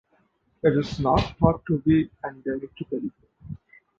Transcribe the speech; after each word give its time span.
It 0.63 0.75
is 0.79 0.99
not 0.99 1.37
thought 1.37 1.63
to 1.67 1.77
be 1.77 2.09
endemic 2.25 2.75
to 2.75 2.83
California. 2.85 3.57